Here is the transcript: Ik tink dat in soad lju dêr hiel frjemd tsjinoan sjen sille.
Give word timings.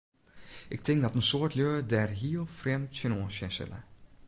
Ik 0.69 0.81
tink 0.83 1.01
dat 1.01 1.15
in 1.19 1.27
soad 1.29 1.53
lju 1.57 1.69
dêr 1.91 2.11
hiel 2.19 2.45
frjemd 2.59 2.89
tsjinoan 2.93 3.31
sjen 3.35 3.51
sille. 3.57 3.79